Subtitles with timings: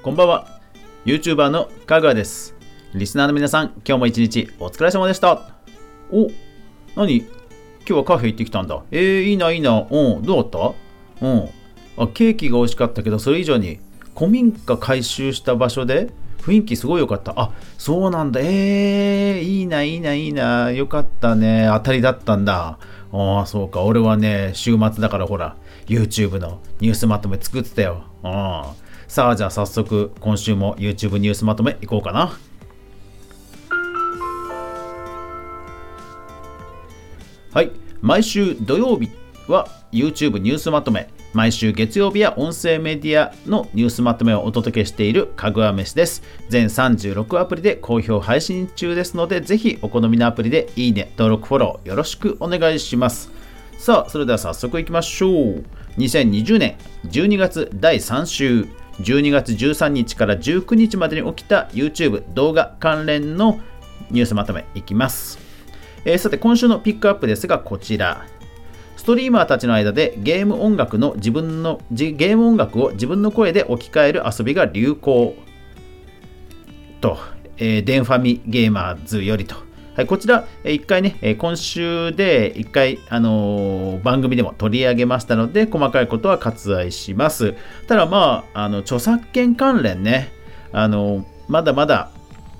[0.00, 0.60] こんばんは。
[1.04, 2.54] YouTuber のかぐわです。
[2.94, 5.56] リスナーの皆さん、今日も一日お疲れ様でした。
[6.12, 6.28] お、
[6.94, 7.16] 何？
[7.18, 7.28] 今
[7.84, 8.80] 日はカフェ行ってきたんだ。
[8.92, 9.88] えー、いいな、いいな。
[9.90, 10.74] うん、どうだっ
[11.20, 11.26] た？
[11.26, 11.50] うん。
[11.96, 13.80] あ、ケーキが美味しかったけど、それ以上に、
[14.16, 16.10] 古民家改修した場所で、
[16.42, 17.32] 雰囲気すごい良かった。
[17.36, 18.38] あ、そうなんだ。
[18.40, 20.70] えー、いいな、いいな、いいな。
[20.70, 21.68] よかったね。
[21.72, 22.78] 当たりだったんだ。
[23.12, 23.82] ああ、そうか。
[23.82, 25.56] 俺はね、週末だからほら、
[25.86, 28.04] YouTube のニュースまとめ作ってたよ。
[28.22, 28.87] ああ。
[29.08, 32.38] さあ、じゃあ早速、今週も YouTube ニュースまとめいこうかな。
[37.54, 37.70] はい。
[38.02, 39.10] 毎週土曜日
[39.48, 41.08] は YouTube ニュースまとめ。
[41.32, 46.22] 毎週月曜日や音声メディアのニュースまとめをお届けしているかぐわ飯です。
[46.50, 53.30] 全36アプリで好評配信中ですので、ぜひお好みのアプリでいいね、登録、フォローよろしくお願いします。
[53.78, 55.64] さあ、それでは早速いきましょう。
[55.96, 58.66] 2020年12月第3週、
[59.00, 63.60] 12月13日から19日までに起きた YouTube 動画関連の
[64.10, 65.38] ニュースまとめいきます。
[66.04, 68.26] えーさて、今週のピックアップですが、こちら。
[68.96, 75.36] ストリーマーたちの間でゲーム音楽の自分のゲーム音楽を自分の声で置き換える遊びが流行
[77.00, 77.18] と、
[77.56, 79.67] えーデンファミゲーマーズよりと。
[79.98, 87.56] はい、こちら、えー一回ね、今週で一回、あのー番組でも取り上げましたので、細かいことは割愛します。
[87.88, 90.30] ただ、まあ、あの著作権関連ね、
[90.70, 92.12] あのーまだまだ、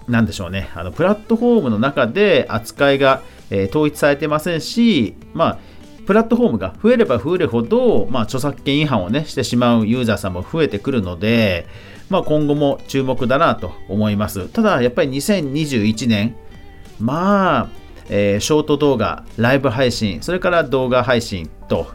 [0.08, 5.58] なんでしょうね、あのプラットフォームの中で扱いが、えー統一されてませんし、まあ、
[6.06, 11.68] プラットフォームが増えれば増えるほど、まあ、著作権違反をね、してしまうユーザーさんも増えてくるので、
[12.10, 14.48] まあ、今後も注目だなと思います。
[14.48, 16.34] ただ、やっぱり2021年、
[17.00, 17.68] まあ、
[18.08, 21.92] えーショート動画、ライブ配信、それから動画配信と、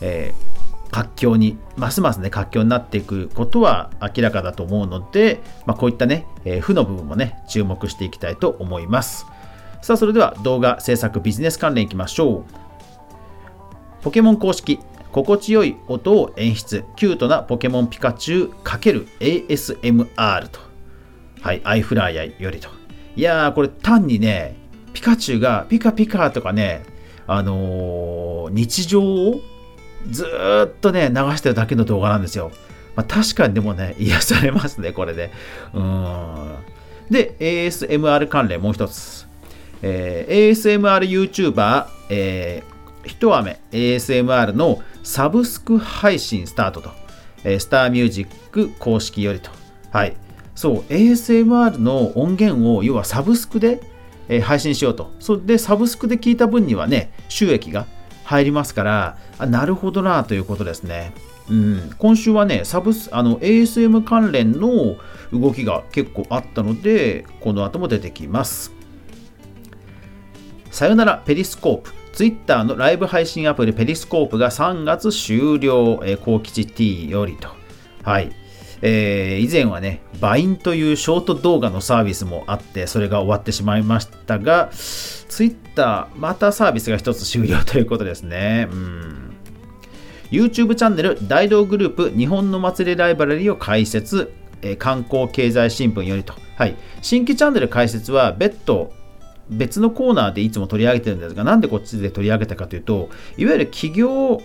[0.00, 0.56] えー
[0.88, 9.26] 活況に、ますますね、活況になっていくことは明らかだと思うので、まあ、こういったね、えー負の部分もね、注目していきたいと思います。
[9.82, 12.44] さあ、それでは動画制作ビジネス関連いきましょう。
[14.02, 14.78] ポケモン公式、
[15.12, 20.60] 心地よい音を演出、キュートなポケモンピカチュウ ×ASMR と。
[21.40, 22.85] はい、アイフライヤーよりと。
[23.16, 24.56] いやー、これ単にね、
[24.92, 26.84] ピカチュウがピカピカとかね、
[27.26, 29.40] あのー日常を
[30.10, 32.52] ずーっとね、流してるだけの動画なんですよ。
[32.94, 35.30] まあ、確かにでもね、癒されますね、これで。
[35.74, 36.56] うん。
[37.10, 39.26] で、ASMR 関連もう一つ。
[39.82, 46.90] えー ASMRYouTuber、えー、ひとあめ ASMR のサブスク配信スタートと、
[47.44, 49.50] えースターミュージック公式よりと。
[49.90, 50.16] はい。
[50.56, 53.80] そう、ASMR の音源を要はサブスクで、
[54.28, 55.12] え配信しようと。
[55.20, 57.86] それでサブスクで聞いた分にはね、収益が
[58.24, 61.12] 入りますから、あなるほどなということですね。
[61.48, 64.96] うん、今週はね、サブス、あの、ASM 関連の
[65.32, 68.72] 動きが結構あったので、この後も出てきます。
[70.72, 71.92] さよならペリスコープ。
[72.12, 77.48] Twitter のライブ配信アプリペリスコープが3月終了、えー、高吉 T よりと。
[78.02, 78.32] はい。
[78.82, 84.70] えー以前はね、バインというショート動画のサービスもあって、それが終わってしまいましたが、
[85.28, 88.68] Twitter、またサービスが一つ終了ということですね。
[88.70, 89.32] うん。
[90.30, 94.32] YouTube チャンネル大道グループ日本の祭りライブラリーを開設、
[94.62, 96.34] えー観光経済新聞よりと。
[96.56, 96.76] はい。
[97.02, 98.92] 新規チャンネル開設は別途、
[99.48, 104.42] 別のコーナーでいつも取り上げてるんですが、なんでこっちで取り上げたかというと、いわゆる企業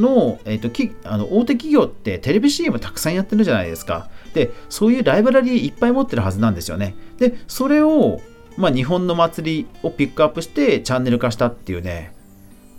[0.00, 4.08] の,、えー、ときあの大手企業ってテレビ CM たくさんやってるじゃないですか。
[4.34, 6.94] で、そういうライブラリーいっぱい持ってるはずなんですよね。
[7.18, 8.20] で、それを、
[8.56, 12.12] まあ、日本の祭りをピックアップしてチャンネル化したっていうね、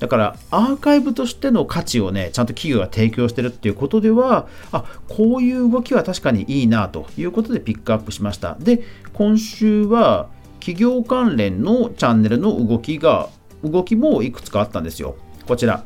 [0.01, 8.57] だからアーカイブとしての価値をね、ちゃんと企業が提供してるっていうことでは、あこういう動きは確かにいいなということでピックアップしました。
[8.59, 8.81] で、
[9.13, 10.27] 今週は
[10.59, 13.29] 企業関連のチャンネルの動きが、
[13.63, 15.17] 動きもいくつかあったんですよ。
[15.47, 15.83] こちら、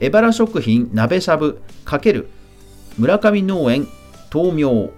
[0.00, 2.26] エバラ食品鍋しゃぶ×
[2.96, 3.86] 村上農園
[4.32, 4.90] 豆苗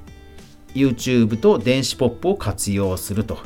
[0.74, 3.38] YouTube と電子ポップを活用すると、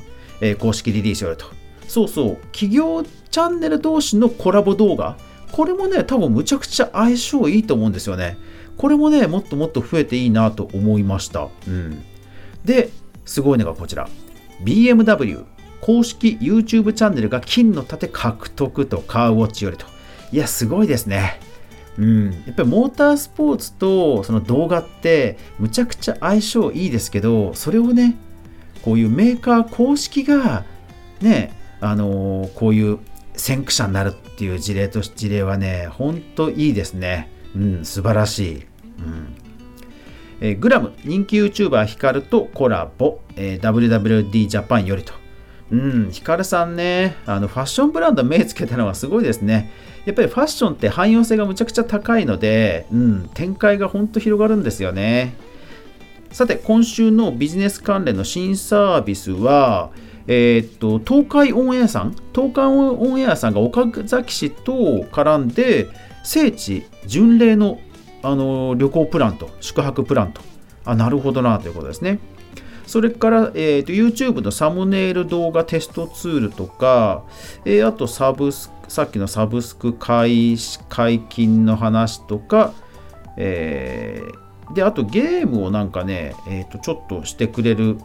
[0.43, 1.47] えー公式リリースよると。
[1.89, 5.17] そうそう、企業チャンネル同士のコラボ動画、
[5.51, 8.37] これもね、多分むちゃくちゃ相性いいと思うんですよね。
[8.77, 11.49] これもね、もっともっと増えていいなと思いました。
[11.67, 12.03] うん。
[12.67, 12.91] で、
[13.25, 14.09] すごいのがこちら。
[14.63, 15.45] BMW
[15.81, 19.87] 公式 YouTube チャンネルが金の盾獲得とカーウォッチよりと。
[20.33, 21.41] いや、すごいですね。
[21.99, 28.17] うん、やっぱりモータースポーツとその動画ってむちゃくちゃ相性いいですけどそれをね
[28.83, 30.65] こういうメーカー公式が
[31.21, 32.99] ねあのーこういう
[33.37, 37.31] 先駆者になるっていう事例と事例はね本当いいですね。
[37.55, 39.37] うん素晴らしい、うん。
[40.41, 45.13] えー、グラム人気 YouTuber ヒカルとコラボ、えー、WWD ジャパンよりと。
[45.71, 49.71] うん、ヒカルさんね、あのファッションブランド目つけたのはすごいですね。
[50.05, 55.35] やっぱりファッションって汎用性がむちゃくちゃ高いので、うん、展開がほんと広がるんですよね。
[56.31, 59.91] さて、今週のビジネス関連の新サービスは、
[60.29, 64.73] えー、っと、東海オンエアさん、東海オンエアさんが岡崎市と
[65.11, 65.89] 絡んで、
[66.23, 67.79] 聖地巡礼の
[68.23, 70.41] あの旅行プランと宿泊プランと
[70.85, 72.19] あなるほどなということですね
[72.87, 77.25] それから、えーと、YouTube のサムネイル動画テストツールとか、
[77.65, 80.57] えー、あとサブスさっきのサブスク解
[80.89, 82.73] 解禁の話とか、
[83.37, 87.99] えー、であとゲームをなんかね、えーとちょっとしてくれる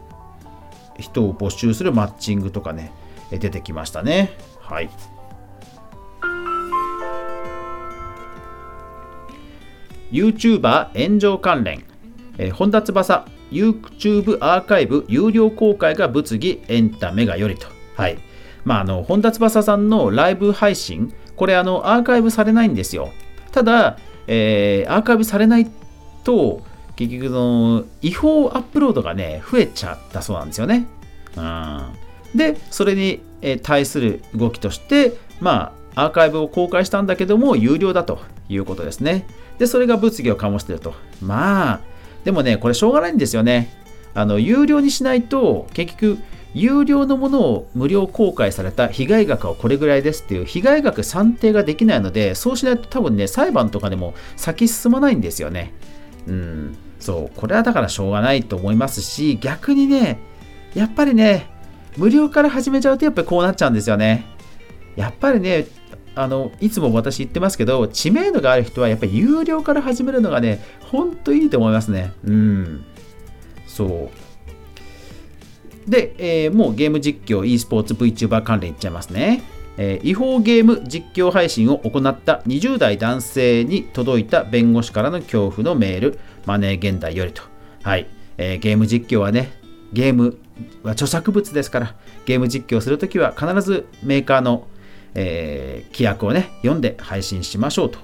[0.98, 2.92] 人を募集するマッチングとかね
[3.30, 4.32] 出てきましたね。
[4.60, 4.90] はい。
[10.10, 11.84] YouTuber 炎上関連、
[12.36, 13.26] えー、本田翼。
[13.52, 17.66] YouTube アーカイブ有料公開が物議エンタメがよりと。
[17.96, 18.18] はい。
[18.64, 23.10] まあ、あの、本田翼さんのライブ配信、これ、あの、アーカイブされないんですよ。
[23.50, 25.70] ただ、えー、アーカイブされない
[26.24, 26.62] と、
[26.96, 30.86] 結局の、違法アップロードがね、増えちゃったそうなんですよね。
[31.36, 31.92] うん。
[32.34, 33.20] で、それに
[33.62, 39.26] 対する動きとして、まあ、アーカイブを公開したんだけども、有料だということですね。
[39.58, 40.94] で、それが物議を醸していると。
[41.20, 41.80] まあ、
[42.24, 43.70] でもね、これしょうがないんですよね。
[44.14, 46.18] あの、有料にしないと、結局、
[46.54, 55.72] 有料のものを無料公開された被害額はこれぐらいですっていう被害額算定ができないので、そうしないと多分ね、裁判とかでも先進まないんですよね。
[56.26, 60.18] うん、そう、これはだからしょうがないと思いますし、逆にね、
[60.74, 61.50] やっぱりね、
[61.96, 64.26] 無料から始めちゃうとやっぱりこうなっちゃうんですよね。
[64.96, 65.66] やっぱりね、
[66.14, 72.12] あのいつも私言ってますけど知名度がある人はやっぱり有料から始めるのがねほんといいと思いますね。
[72.24, 72.84] うん。
[73.66, 74.10] そ
[75.86, 75.90] う。
[75.90, 79.42] で、えー、もうゲーム実況 e スポーツ VTuber 関連いっちゃいますね、
[79.76, 86.18] えー、違法ゲーム実況配信を行った20代男性に届いた弁護士からの恐怖のメール。
[86.46, 87.42] マネー現代よりと。
[87.82, 88.06] はい、
[88.36, 89.52] えー、ゲーム実況はね
[89.92, 90.38] ゲーム
[90.82, 91.94] は著作物ですから
[92.24, 94.66] ゲーム実況するときは必ずメーカーの
[95.14, 97.98] えー、規約をね、読んで配信しましょうと。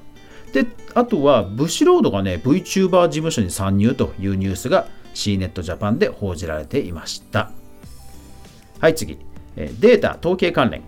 [0.53, 7.51] で、あとは、ブシロードがね、VTuber 事務所に参入というニュースが C ネットジャパンで報じられていました。
[8.81, 9.19] はい、次。
[9.57, 10.83] データ、統計関連。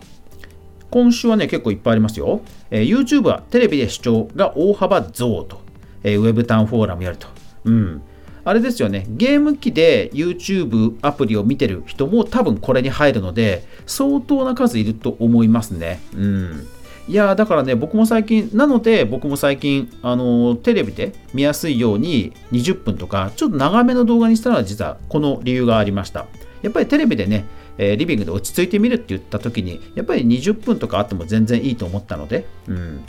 [0.91, 2.41] 今週はね、結構いっぱいありますよ。
[2.71, 5.61] YouTube はテレビで視聴が大幅増と。
[6.03, 7.29] ウェブタウンフォーラムやると。
[7.65, 8.03] うん。
[8.51, 16.01] あれですよね、ゲーム機で YouTube アプリを見てる人も多分これに入るので、相当な数いると思いますね。
[16.17, 16.67] うん。
[17.07, 26.27] いやだからね、僕も最近、なので僕も最近、あのテレビで見やすいように20分とか、ちょっと長めの動画にしたのは実はこの理由がありました。
[26.63, 27.45] やっぱりテレビでね、
[27.79, 33.05] えリビングで落ち着いてみるって言った時に、やっぱり20分とかあっても全然いいと思ったので、うん。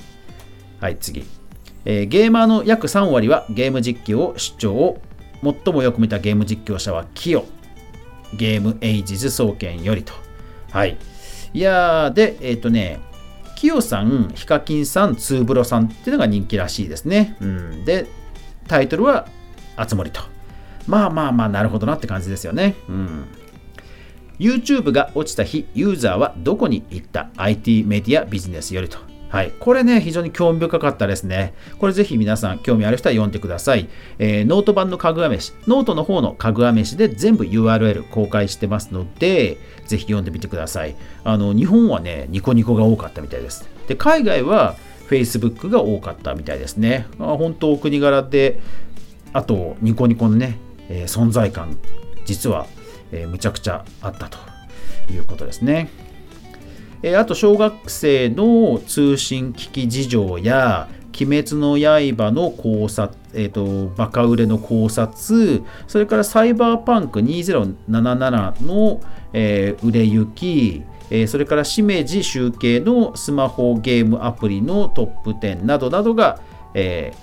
[0.79, 1.25] はい、次。
[1.85, 5.01] えー、ゲーマーの約3割はゲーム実況を視聴を
[5.43, 7.45] 最もよく見たゲーム実況者はキヨ。
[8.33, 10.13] ゲームエイジズ総研よりと。
[10.71, 10.97] はい。
[11.53, 12.99] いやー、で、えっ、ー、とね、
[13.55, 17.35] キヨさん、ヒカキンさん、ツーブロさんっていうのが人気らしいですね。
[17.41, 17.85] うん。
[17.85, 18.07] で、
[18.67, 19.27] タイトルは、
[19.75, 20.21] あつ森と。
[20.87, 22.75] まあまあまあ、なるほどなって感じですよね。
[22.87, 23.25] うん。
[24.39, 29.10] YouTube が落ちた日、ユーザーはどこに行った ?IT メディアビジネスよりと。
[29.31, 29.53] はい。
[29.61, 31.53] これね、非常に興味深かったですね。
[31.79, 33.87] これぜひ皆さん、興味ある人は読んでください。
[34.19, 39.57] えー、ノート版のかぐわ飯、ノートの方のかぐわ飯で全部 URL 公開してますので、
[39.87, 40.97] ぜひ読んでみてください。
[41.23, 43.69] あの、日本はね、ニコニコが多かったみたいです。
[43.87, 44.75] で、海外は
[45.09, 47.07] Facebook が多かったみたいですね。
[47.17, 48.59] あ本当、お国柄で、
[49.31, 50.57] あと、ニコニコのね、
[50.89, 51.77] えー、存在感、
[52.25, 52.67] 実は、
[53.13, 54.37] えー、むちゃくちゃあったと
[55.09, 55.89] いうことですね。
[57.03, 60.87] えあと小学生の通信機器事情や
[61.19, 69.01] 鬼滅の刃の考察、えっ、ー、と、バカ売れの考察、それからサイバーパンク2077の、
[69.33, 70.83] えー、売れ行き、
[71.27, 76.39] それから Simeji 集計のスマホゲームアプリのトップ10などなどが、
[76.73, 77.13] え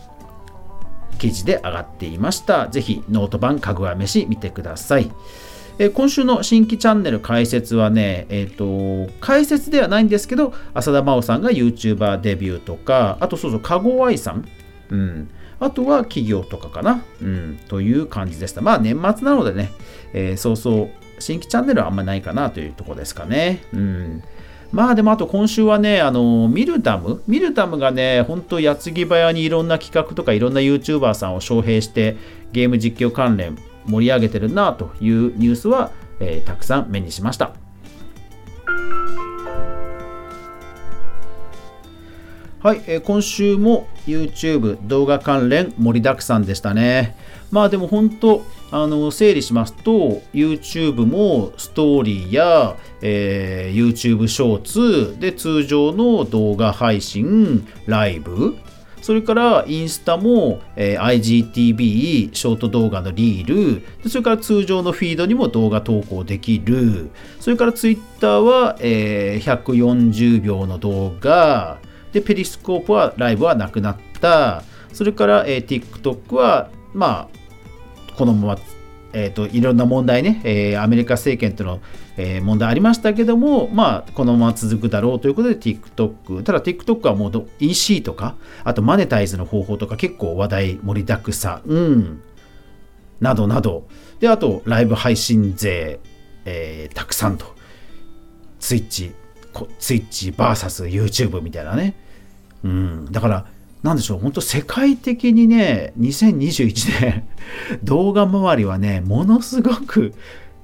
[1.13, 2.69] ー、記事で上がっていました。
[2.69, 5.11] ぜひノート版かぐわ飯見てください。
[5.79, 14.45] え今週の新規チャンネル解説はね、えっ、ー、と、解説ではないんですけど、浅田真央さんが YouTuber デビューとか、あとそうそう、かごわいさん。
[14.91, 15.31] うん。
[15.61, 17.05] あとは企業とかかな。
[17.23, 17.61] うん。
[17.69, 18.61] という感じでした。
[18.61, 19.71] まあ年末なのでね、
[20.13, 23.63] えー、そうそう、新規チャンネルはあんまないかなというとこですかね。
[23.73, 24.23] うん。
[24.73, 32.17] まあでもあと今週はね、あのミルタム、ミルタムがね、本当矢継ぎ早にいろんな企画とかいろんな YouTuber さんを招聘して
[32.53, 33.57] ゲーム実況関連
[33.89, 35.91] 盛り上げてるなというニュースは、
[36.21, 37.55] えー、たくさん目にしました。
[42.61, 47.17] はい、えー、今週も YouTube 動画関連盛りだくさんでしたね。
[47.51, 58.57] まあでも本当、あの整理しますと YouTube もストーリーや、えー、YouTube ショーツで通常の動画配信ライブ
[59.01, 64.09] それからインスタも、え、IGTV ショート動画のリール。
[64.09, 67.11] それから通常のフィードにも動画投稿できる。
[67.41, 71.79] それから Twitter は、えー、140秒の動画。
[72.13, 74.63] でペリスコープはライブはなくなった。
[74.93, 77.39] それから、えー、TikTok はまあ
[78.19, 78.59] このまま、
[79.13, 81.79] えーと、いろんな問題ね、え、アメリカ政権との、
[82.21, 88.35] えー、問題ありましたけども、まあ、このまま続くだろうということで TikTok、ただ TikTok はもう EC とか、
[88.65, 92.23] あとマネタイズの方法とか結構話題盛りだくさん、うん、
[93.21, 93.87] などなど、
[94.19, 96.01] で、あとライブ配信税、
[96.45, 97.55] えー、たくさんと、
[98.59, 99.13] ツイッチ、
[99.79, 101.95] ツイッチ VSYouTube みたいなね、
[102.65, 103.47] うん、だから、
[103.85, 107.29] なんでしょう、本当世界的にね、2021年、
[107.85, 110.15] 動画周りはね、ものすごく、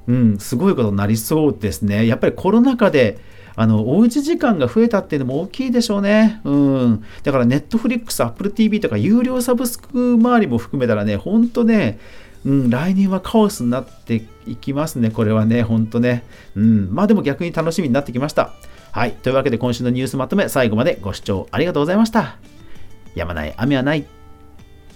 [0.06, 2.06] うん、すごいことになりそうですね。
[2.06, 3.18] やっぱりコロナ禍で、
[3.56, 6.40] あの、おうち時間が増えたっていうのも大きいでしょうね。
[6.44, 7.04] うん。
[7.22, 11.98] だから、 Netflix、Apple TV とか、有料サブスク周りも含めたらね、ほんとね、
[12.44, 16.24] うん、来年はカオスになっていきますね、これはね、ほんとね。
[16.56, 18.52] うん、まあでも逆に楽しみになってきました。
[18.90, 19.12] はい。
[19.12, 22.36] というわけで、今週のニュースまとめ、最後までご視聴ありがとうございました。
[23.14, 24.04] やまない雨はない。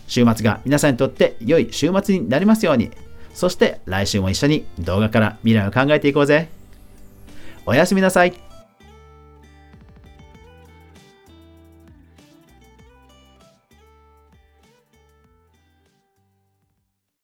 [0.08, 2.90] 週末が皆さんにとって良い週末になりますように。
[3.38, 6.48] そして来週も一緒に動画から未来を考えていこうぜ。
[7.66, 8.47] おやすみなさい。